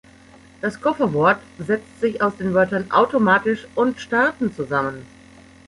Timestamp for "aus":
2.23-2.35